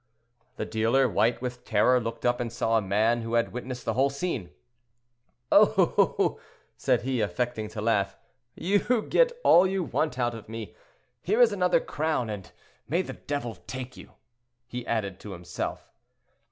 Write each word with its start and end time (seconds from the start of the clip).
The 0.55 0.65
dealer, 0.65 1.07
white 1.07 1.43
with 1.43 1.63
terror, 1.63 1.99
looked 1.99 2.25
up, 2.25 2.39
and 2.39 2.51
saw 2.51 2.75
a 2.75 2.81
man 2.81 3.21
who 3.21 3.35
had 3.35 3.51
witnessed 3.53 3.85
the 3.85 3.93
whole 3.93 4.09
scene. 4.09 4.49
"Oh!" 5.51 6.39
said 6.75 7.03
he, 7.03 7.21
affecting 7.21 7.67
to 7.67 7.81
laugh; 7.81 8.17
"you 8.55 9.03
get 9.07 9.31
all 9.43 9.67
you 9.67 9.83
want 9.83 10.17
out 10.17 10.33
of 10.33 10.49
me: 10.49 10.73
here 11.21 11.39
is 11.39 11.51
another 11.53 11.79
crown. 11.79 12.31
And 12.31 12.51
may 12.87 13.03
the 13.03 13.13
devil 13.13 13.53
take 13.67 13.95
you," 13.95 14.13
he 14.65 14.87
added 14.87 15.19
to 15.19 15.33
himself. 15.33 15.91